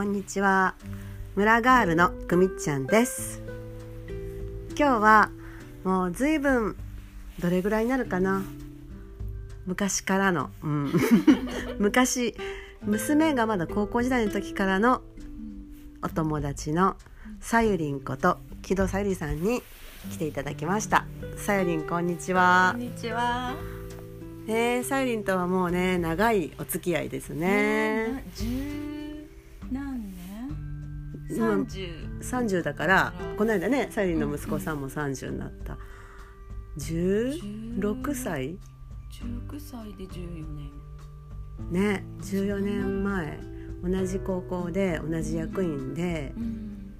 [0.00, 0.76] こんにちは。
[1.36, 3.42] 村ガールのくみっちゃんです。
[4.74, 5.30] 今日は
[5.84, 6.76] もうずいぶん
[7.38, 8.42] どれぐらいになるかな？
[9.66, 10.92] 昔からの、うん、
[11.78, 12.34] 昔
[12.80, 15.02] 娘がまだ高校時代の時からの
[16.00, 16.96] お友達の
[17.38, 19.62] さゆりんこと木戸さゆりさんに
[20.10, 21.04] 来ていただきました。
[21.36, 22.70] さゆりんこんにちは。
[22.72, 23.54] こんにちは。
[24.48, 28.24] えー、さゆりんとはもうね長いお付き合いですね。
[28.34, 29.09] 十
[31.30, 35.78] 30, だからこの間ねサイリンの息子さんも30になった、
[36.78, 38.58] 16歳
[39.12, 40.70] ？16歳で14年。
[41.70, 43.60] ね十四年前。
[43.82, 46.94] 同じ高校で同じ役員で、うん、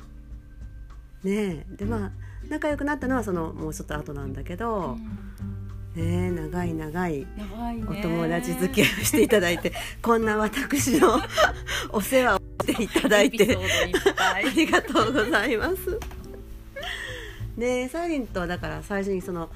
[1.24, 2.12] ねでまあ
[2.48, 4.96] 仲良くなったのはそのもうちょっと後なんだけど、
[5.96, 7.26] うん、ね長い長い
[7.86, 11.20] お友達付き合いをしていただいてこんな私の
[11.92, 12.39] お世話を
[12.72, 13.56] していただいて。
[14.18, 15.98] ありがとうございます。
[17.56, 19.50] ねサイリンとだから最初にその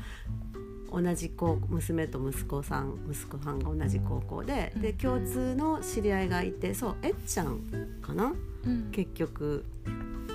[0.92, 7.60] 同じ子娘と息子さん息子さんが同じ高校で、で共通の知り合いがいてそうえっちゃん
[8.02, 8.32] かな、
[8.66, 9.64] うん、結局。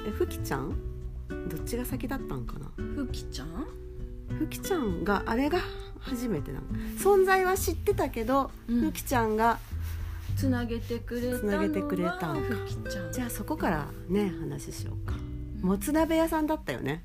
[0.07, 0.75] えふきちゃん？
[1.50, 2.72] どっちが先だったんかな？
[2.95, 3.67] ふきちゃん？
[4.38, 5.59] ふきちゃんがあれが
[6.00, 6.66] 初めてなの。
[6.97, 9.59] 存在は知ってたけど、うん、ふきちゃんが
[10.39, 12.55] つなげてくれたのげてくれたんか。
[13.11, 15.15] じゃあそこからね話しようか、
[15.61, 17.03] うん、もつ鍋屋さんだったよね。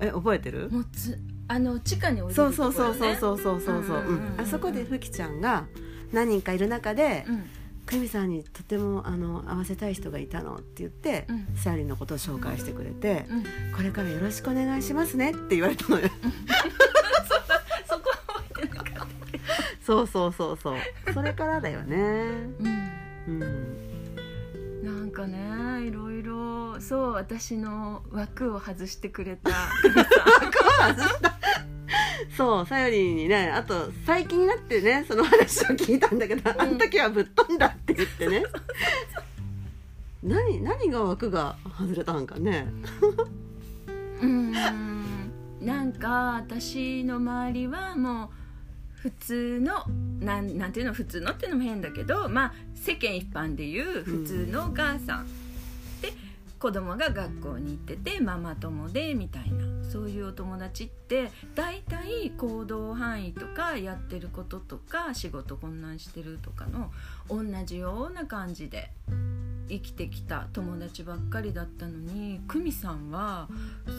[0.00, 0.68] え覚えてる？
[0.70, 4.20] もつあの地下に置いてるところ、ね、そうそうそうそうそうそうそう。
[4.36, 5.66] あそこでふきちゃんが
[6.12, 7.44] 何人かいる中で、うん。
[7.86, 13.44] 久美さんにとてもあの会わせたい人がいたのって言って、うん、サーリンのことを紹介してくれて、うん、
[13.76, 16.10] これからよろしくお願いしますねって言われたのよ。
[19.86, 20.76] そうそうそうそう。
[21.14, 21.96] それからだよね。
[23.28, 29.50] うん、うん、なんかねいろいろそう私の枠を外してくれた。
[29.50, 31.36] 枠を外した
[32.36, 38.42] そうさよりにねあと最近になってねその話を聞いたんだけど、うん、あの時はぶっ飛んだって言ってね。
[40.24, 42.66] 何何が枠が外れたんかね。
[44.20, 44.52] うん。
[45.60, 48.45] なんか私の周りはもう
[49.06, 49.84] 普通の
[50.18, 56.12] なんなんていうの普通のっていうのも変だけどまあ世間一般でいう普通のお母さん、うん、で
[56.58, 66.90] 子供が学校に行っててママ友でみたいなそういうお友達って大体行動範囲とかやってることとか仕事困難してるとかの
[67.28, 68.90] 同じような感じで
[69.68, 73.48] 生きてきた友達ばっかりだったのに久美さんは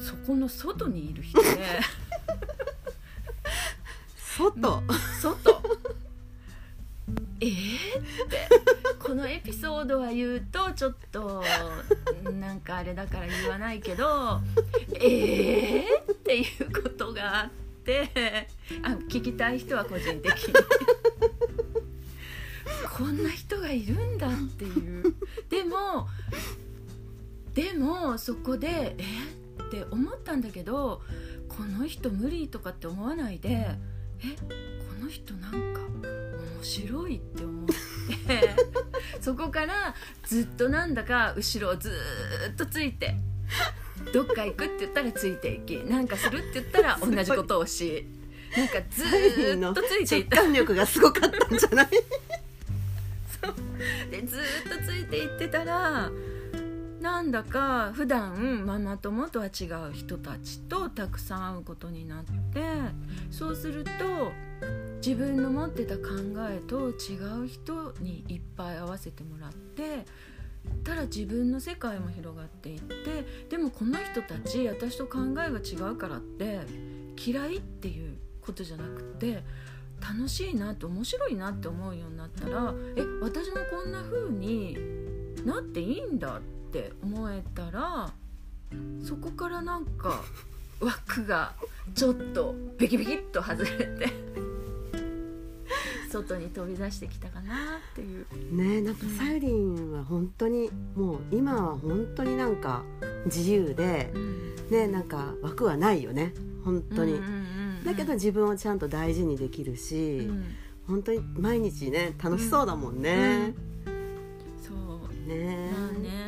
[0.05, 1.47] そこの外にいる人で
[4.37, 4.83] 外。
[5.21, 5.61] 外。
[7.41, 8.47] えー、って。
[8.99, 11.41] このエピソードは言うとちょっと
[12.39, 14.41] なんかあれだから言わないけど
[14.99, 17.49] えー、っていうことがあっ
[17.85, 18.49] て
[18.83, 20.53] あ聞きたい人は個人的に。
[22.97, 25.15] こんな人がいるんだっていう。
[25.49, 26.07] でも
[27.53, 31.01] でもそこでえって思ったんだけど
[31.47, 33.69] この人無理とかって思わないで
[34.23, 35.57] えこの人なんか
[36.57, 37.73] 面白いって思って。
[39.21, 39.95] そこから
[40.25, 41.91] ずっとなんだか後ろをず
[42.51, 43.15] っとついて。
[44.13, 45.75] どっか行くって言ったらついていき。
[45.83, 48.05] なんかするって言ったら同じことをし。
[48.55, 50.47] なんかずっとついていた。
[50.51, 51.87] 力がすごかったんじゃない？
[53.41, 53.55] そう。
[54.11, 54.39] でずっ
[54.77, 56.09] とついていってたら
[57.07, 62.61] なんだか普段ママ友とは違う人たちとたくさん会うことになって
[63.31, 63.89] そうすると
[64.97, 66.01] 自分の持ってた考
[66.49, 70.05] えと違う人にいっぱい会わせてもらって
[70.83, 76.59] たら自分の世界も広がっていってでもこの人たち私と考えが違うからって
[77.25, 79.43] 嫌いっていうことじゃなくて
[80.01, 84.77] 楽しいなって面白いなって思うようになったらえ私もこんな風に
[85.45, 88.11] なっていいんだってって思えたら
[89.01, 90.21] そこからなんか
[90.81, 91.53] 枠が
[91.95, 94.27] ちょっとビキビキっと外れて
[96.11, 98.25] 外に飛び出してきたかなっていう。
[98.55, 102.83] ねなんかサユリンは本当にもう今は本当になんか
[103.25, 106.33] 自由で、うん、ねなんか枠はないよね
[106.63, 107.19] 本当に、
[107.85, 110.55] だけど自分をちゃんと大事にできるし、うん、
[110.87, 113.53] 本当に毎日ね楽しそうだもんね、
[113.85, 113.93] うん、
[114.61, 114.77] そう。
[115.27, 115.71] ね。
[115.71, 116.26] まあね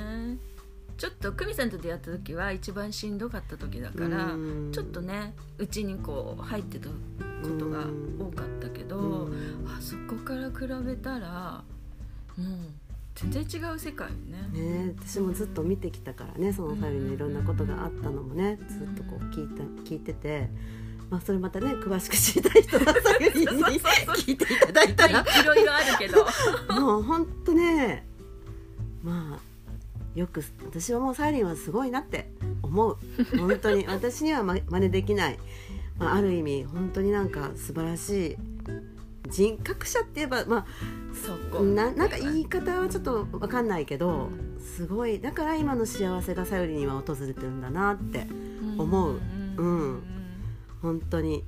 [0.99, 4.35] ちょっと久美さんと出会った時は一番しんどかった時だから
[4.73, 6.93] ちょっとねうちにこう入ってたこ
[7.57, 7.85] とが
[8.19, 9.29] 多かったけど
[9.65, 11.63] あそこから比べたら
[12.37, 12.47] もう
[13.15, 14.59] 全然違う世界よね。
[14.61, 20.49] ね私もずっと見てきたからねそのさゆりのいろんなことがあったのもねずっとこう聞いた聞いてて。
[21.09, 25.21] まあ、それまたね詳しく知りたい人はさゆりに聞いていただいたら。
[25.21, 26.23] いろいろあるけど。
[26.79, 28.05] もう本当ね
[29.01, 29.49] まあ
[30.19, 32.29] よく私はもうサイリンはすごいなって
[32.61, 32.97] 思う。
[33.37, 33.85] 本当に。
[33.89, 35.39] 私にはま真似できない、
[35.97, 38.37] まあ、ある意味本当になんか素晴らしい。
[39.29, 40.65] 人格者って言えばま
[41.57, 44.29] あななんか言い方はちょっと分かんないけど
[44.59, 45.21] すごい。
[45.21, 48.27] だから今の幸せがさゆりには訪れてるんだなって
[48.77, 49.19] 思う。
[49.57, 50.03] うん。
[50.81, 51.45] 本当に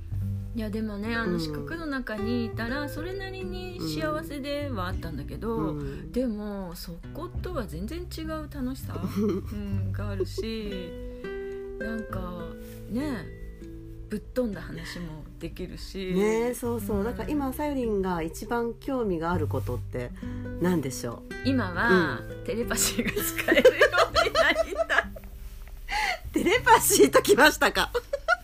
[0.54, 10.90] いやでもねあの四角の中にいたらそれなりに幸せではあったんだけど、うん、でもそことは全然違う楽しさ、 うん、があるし
[11.78, 12.44] なんか
[12.90, 13.26] ね
[14.10, 20.10] ぶっ飛んだ話もできるしねそうそう、うん、だから今さゆりんが一番興味があることって
[20.60, 21.48] 何でしょう？
[21.48, 23.86] 今は、テレパシーが使えるよ
[24.24, 25.12] うになりたい。
[26.44, 27.90] テレパシーときましたか？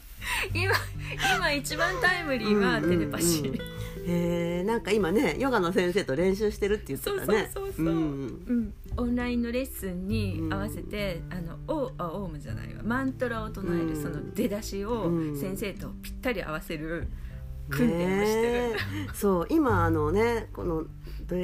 [0.55, 0.73] 今
[1.37, 3.55] 今一番タイムリーはテレパシー、うん。
[3.55, 3.61] うん、
[4.07, 7.51] えー、なんか今ねヨガの先生と練習してるって言ってたね。
[7.53, 12.83] そうそうそうそう、うん、オンラインのレッスンに合わせて、あのオあオウムじゃないわ。
[12.83, 17.09] マントラを唱えるその出だしを先生とぴったり合わせる
[17.71, 18.79] 訓練をしてる、
[19.15, 19.47] そう。
[19.51, 20.85] 今あのねこの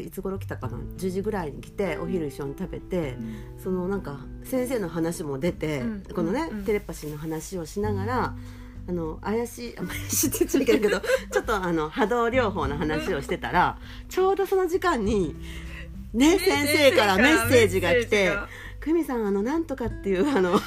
[0.01, 3.19] いつ頃来たかな？10時ぐらいに来てお昼一緒に食べて、
[3.63, 5.83] そのなんか先生の話も出て、
[6.15, 8.35] このね、テレパシーの話をしながら、
[8.89, 11.01] あの怪しい怪しいって言っちゃいけないけど
[11.33, 13.79] ちょっとあの波動療法の話をしてたら
[14.09, 15.35] ちょうどその時間に
[16.13, 18.33] ね先生からメッセージが来て。
[18.81, 20.61] 久美さんあのなんとかっていうあの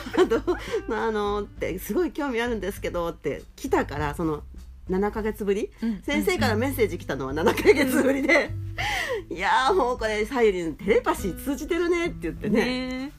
[0.89, 4.41] あの ってすごい興味あるんですけどって来たからその
[4.89, 8.49] 7か月ぶり、うん、先生からメッセージ来たのは7か月ぶりで、
[9.29, 13.11] うん、いやもうこれさゆりテレパシー通じてるねって言ってね、ね、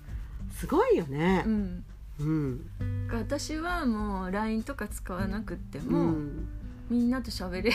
[0.59, 1.45] すごいよね。
[1.47, 1.85] うん。
[2.21, 2.61] うん、
[3.17, 6.49] 私はもう LINE とか使わなくっても、うん、
[6.91, 7.73] みんなと喋れる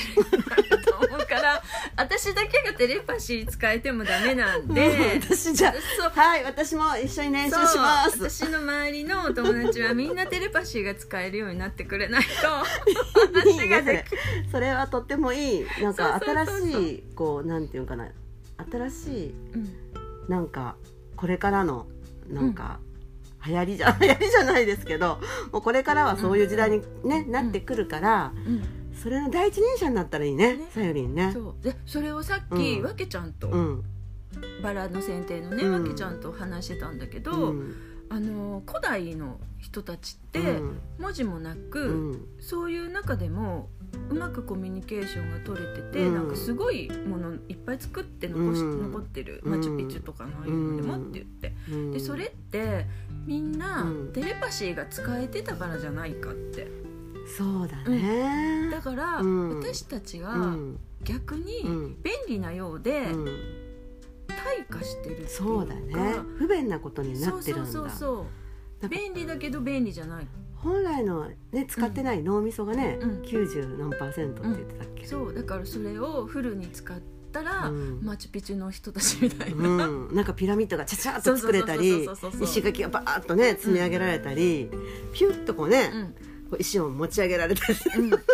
[0.86, 1.62] と思うから
[1.98, 5.74] 私だけがテレパシー使えてもダメなんで、私じゃ
[6.14, 8.18] はい私も一緒に練習します。
[8.20, 12.48] 私の周りのお友達は みんなテレパシーが使えるようになってくれないと
[13.44, 14.74] 話ができそれ。
[14.74, 15.66] はとってもいい。
[15.82, 18.10] なんか新しいこうなんていうかな。
[18.72, 19.70] 新しい、うん、
[20.30, 20.76] なんか
[21.16, 21.88] これからの
[22.28, 22.93] なんか、うん
[23.46, 25.20] 流行りじゃ流行りじゃないですけど
[25.52, 28.34] もうこれからはそういう時代にね、なってくるから、
[29.02, 31.32] それの第一人者になったらいいねさゆりんね。
[31.34, 31.64] そう。
[31.64, 33.52] でそれをさっき、わけちゃんと、
[34.62, 37.54] バラの剪定のね、わけちゃんと話してたんだけど、
[38.14, 40.40] あの古代の人たちって
[41.00, 43.70] 文字もなく、そういう中でも
[44.12, 52.86] うまくコミュニケーションが取れてて、うん、なんかすごいものいっぱい作って残し、うん、残ってる、マチュピチュとかのああいうのでもって言って、うん、でそれって
[53.26, 53.84] みんな
[54.14, 56.68] テレパシーが使えてたからじゃないかって。
[57.36, 60.56] そうだね、だから、私たちが
[61.04, 61.64] 逆に
[62.04, 63.08] 便利なようで、
[64.62, 65.34] 退化してるっていうか。
[65.34, 65.96] そうだね。
[66.38, 67.72] 不便なことになってるんだ。
[67.72, 68.26] そうそうそ
[68.84, 70.28] う便利だけど便利じゃない。
[70.56, 77.00] 本来の、ね、使ってない脳みそがね、うん、90何パーセントって言ってたっけ、そうだからそれをフルに使っ
[77.34, 82.08] たら、うん、マチュピチュの人たちみたいな、うん、なんかピラミッドがちゃちゃっと作れたり
[82.42, 84.70] 石垣がバーッとね積み上げられたり、
[85.14, 87.78] ピュッとこうね、こう石を持ち上げられたり、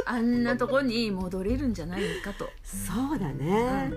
[0.06, 2.50] あんなとこに戻れるんじゃないかと。
[2.64, 3.92] そうだね、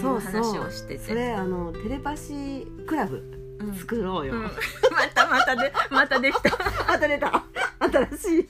[0.00, 0.32] そうそう。
[0.32, 0.98] 話をしてて。
[1.00, 3.22] それあのテレパシークラブ
[3.78, 4.50] 作ろうよ、ま
[5.14, 6.50] たまたでまたできた。
[6.86, 7.44] また出た。
[7.78, 8.48] 新し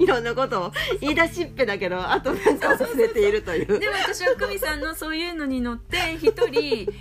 [0.00, 3.78] いいろんなことを言い出しっぺだけどあとなんか忘れているという。
[3.78, 6.92] でも私は久美さんのそういうのに乗って一人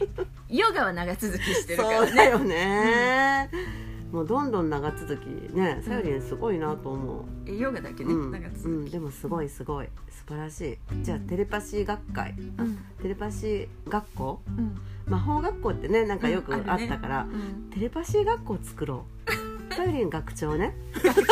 [0.50, 2.08] ヨガは長続きしてるからね。
[2.08, 3.60] そうだよね、うん、
[4.12, 9.88] もうどんどん長続きねさゆりんすごいなと思う、ヨガだけね、うん、長続き、うん、でもすごいすごい。
[10.10, 11.04] 素晴らしい。
[11.04, 14.42] じゃあテレパシー学会、うん、テレパシー学校、
[15.06, 17.32] 魔法学校ってねなんかよくあったから、ね、
[17.74, 19.06] テレパシー学校作ろ
[19.70, 19.74] う。
[19.74, 20.76] さゆりん学長ね。
[20.94, 21.26] 学長ね。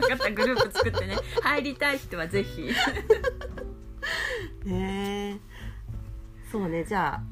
[0.00, 1.16] 分かったグループ作ってね。
[1.42, 2.70] 入りたい人はぜひ。
[4.64, 5.38] ね
[6.50, 6.84] そうね。
[6.84, 7.31] じゃあ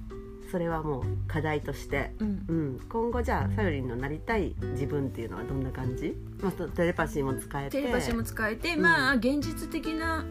[0.50, 7.80] それはもう課題として、うん、うん、今後じゃあさゆりんのなりたい自分っていうのはどんな感じ、まあ、テレパシーも使えて。
[7.80, 10.24] テレパシーも使えて、うん、まあ現実的な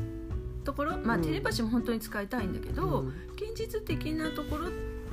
[0.66, 4.70] ところまあ、テレパシーも本当に使いたいんだけど、現実的なところ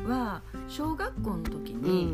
[0.06, 2.12] は小学校の時に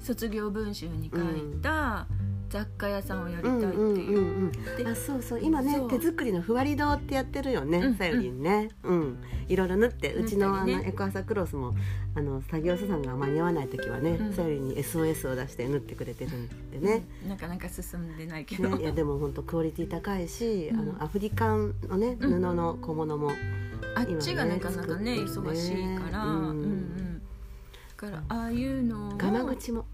[0.00, 2.08] 卒業文集に書いた、
[2.50, 5.40] 雑貨屋さんをやりたいっていう,、うんうんうんうんであそうそう。
[5.40, 7.94] 今ね手作りのふわり堂ってやってるよね、うん。
[7.94, 8.70] さゆりんね。
[8.82, 9.18] うん。
[9.48, 11.72] いろいろ縫ってうちのあのエクアサクロスも
[12.14, 14.32] あの作業所さんが間に合わない時はね、うん。
[14.32, 20.80] さゆりんに SOS を出して縫ってくれてるんでね,、なかなか進んでないけど、ねいやでも本当クオリティ高いし、うん。
[20.80, 22.40] あのアフリカンのね布うん。
[22.40, 23.30] の小物も、
[23.94, 27.18] あっちがなかなかね忙しいから、うんうんうん。
[27.18, 27.22] だ
[27.94, 29.16] からああいうのを。
[29.16, 29.82] ガマ口も。
[29.82, 29.86] ね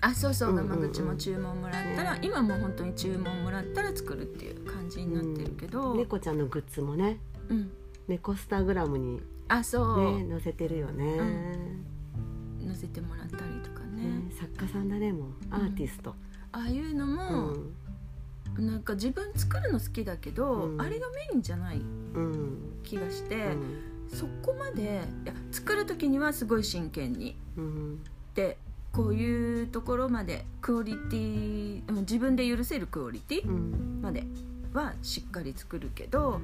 [0.00, 0.68] あそうそううんうんうん。
[0.68, 7.18] ガマ口も注文もらったら、ね今もう本当に注文もらったら作るっていう感じになってるけど、猫ちゃんのグッズもね。
[7.48, 7.70] うん、
[8.08, 11.18] 猫スタグラムにあそう、ね載せてるよね,、
[12.66, 14.02] 載せてもらったりとかね。
[14.02, 15.30] ね作家さんだねもう。
[15.50, 16.14] アーティスト、
[16.52, 17.24] ああいうのうも、
[18.62, 18.66] ん。
[18.66, 20.80] なんか自分作るの好きだけど、うん。
[20.80, 21.80] あれがメインじゃないう
[22.20, 22.58] ん。
[22.82, 23.80] 気がして、うん。
[24.08, 27.98] そこまでいや作る時にはすごい真剣にうん。
[28.34, 28.58] で
[28.94, 34.00] こういうところまでクオリティうん自分で許せるクオリティうん。
[34.00, 34.24] まで
[34.72, 36.40] はしっかり作るけど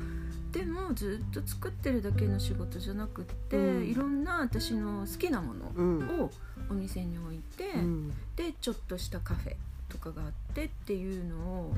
[0.52, 3.84] でもずっと作ってるだけの仕事じゃなくって、うん。
[3.86, 6.20] いろんな私の好きなものうん。
[6.22, 6.30] を
[6.68, 8.08] お店に置いて、うん。
[8.34, 9.54] でちょっとしたカフェ
[9.88, 11.74] とかがあってっていうのを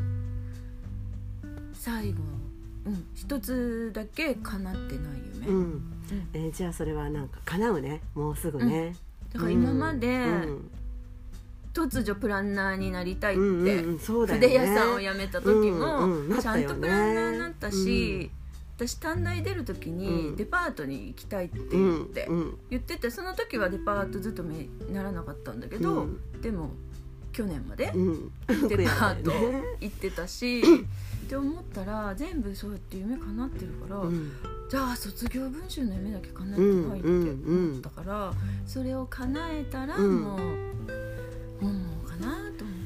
[1.75, 2.19] 最後、
[2.87, 5.55] うん、一つだけ叶ってない夢、うん。
[5.55, 5.83] うん。
[6.33, 8.01] えーじゃあそれはなんか叶うね。
[8.15, 8.95] もうすぐね、
[9.33, 10.11] だから今まで、う
[10.51, 10.71] ん。
[11.75, 18.31] 突如プランナーになりたいって、うんうん筆屋さんを辞めた時も、うんうんなっちゃんとプランナーになったし、
[18.77, 20.37] 私短大出る時うにん。
[20.37, 26.41] デパートに行きたいってう言んって、うん言っててその時はデパートずっとめならなかったんだけど、うん。
[26.43, 26.71] でも
[27.33, 28.33] 去年までうん。
[28.69, 29.33] デパート
[29.81, 30.63] 行ってたし
[31.33, 34.33] って思ったら全部そうやって夢叶ってるから、うん。
[34.69, 38.33] じゃあ卒業文集の夢だけ叶えてないって思ったから、
[38.67, 40.21] それを叶えたらうん。
[40.21, 40.39] もう、
[41.59, 42.77] 本望かなと思っ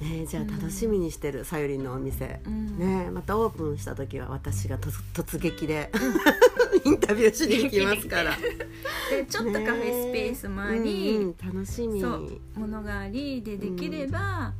[0.00, 0.04] て。
[0.04, 2.78] ねじゃあ楽しみにしてるさゆりんのお店、うん。
[2.78, 5.90] ねまたオープンした時は私が突突撃で
[6.84, 8.36] インタビューしに行きますから。
[9.10, 12.02] でちょっとカフェスペースもあり、うんうん楽しみ。
[12.02, 14.52] そうものがありでできれば、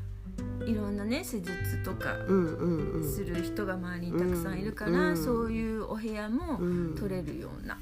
[0.66, 3.10] いろんなね施術とかうんうんうん。
[3.10, 6.96] する人が周りにたくさんいるから、うんそういうお部屋もうん。
[6.96, 7.78] 取れるような、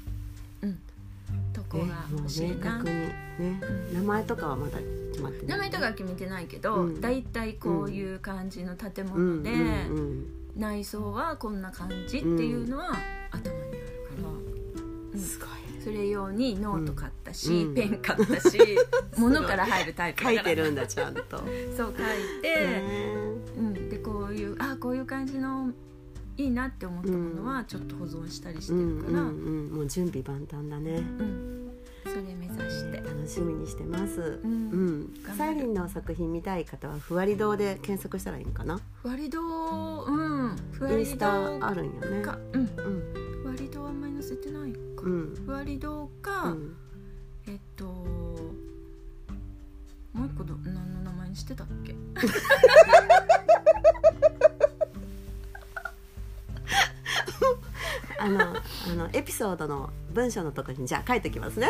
[0.61, 0.79] うん
[1.53, 3.93] とこねが欲しいな、明確にね、うん。
[3.93, 4.77] 名前とかはまだ
[5.11, 5.47] 決まってない。
[5.47, 7.01] 名前とかは決めてないけど、うん。
[7.01, 9.41] だいたいこういう感じの建うん。
[9.41, 10.25] 物で、うんうん
[10.57, 12.85] 内装はこんな感じっていうのは
[13.29, 13.79] 頭にある
[15.11, 15.49] から、すごい
[15.87, 17.73] それ用にノート買ったし、うん。
[17.73, 18.59] ペン買ったし
[19.17, 20.51] 物から入るタイプだ書から。
[20.51, 21.21] いてるんだちゃんと。
[21.31, 22.83] そう書いて、ね
[23.57, 25.71] うん、でこういうあこういう感じの
[26.35, 31.01] いいなって思ったものはちょっと保存したりしてうんるから、うんうんうん、もう準備万端だね。
[32.03, 34.21] それ目指して、楽しみにしてます。
[34.21, 34.99] ううん。
[35.01, 38.79] ん、頑張るサイリンの作品見たい方はふわり堂で検索したらいいんかな？
[39.01, 39.41] ふわり堂
[40.05, 40.55] うん。
[40.71, 42.21] ふわりインスタ堂あるんよね。
[42.21, 42.61] かうん。
[42.61, 43.26] うん、
[43.67, 46.73] ふわり堂あんまり載せてないか、うん、ふわり堂うか、ん。
[47.47, 48.53] えっとも
[50.23, 51.93] う一個ど何の名前にしてたっけ？
[58.19, 58.55] あの、
[58.89, 61.67] あのエピソードの文章のところにじゃあ書いてきますね。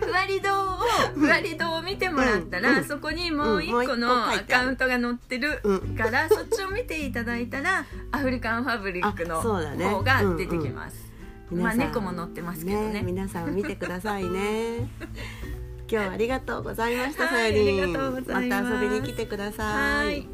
[0.00, 0.76] ふわり堂を
[1.14, 2.84] ふわり堂を見てもらったら、うん。
[2.84, 11.10] そこにもう一個のアカウントが載ってるうん、から、そっちを見ていただいたらアフリカンファブリックの方が出てきます、
[11.50, 13.02] まあ皆さん猫も載ってますけどね。
[13.02, 14.88] 皆さん見てくださいね。
[15.90, 20.06] 今日はありがとうございました、はいまた遊びに来てください。
[20.06, 20.28] はい。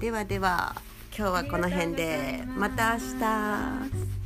[0.00, 0.74] ではでは
[1.14, 4.19] 今日はこの辺でまた明日。